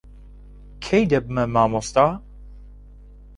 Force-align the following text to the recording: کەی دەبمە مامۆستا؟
کەی 0.83 1.03
دەبمە 1.11 1.43
مامۆستا؟ 1.53 2.05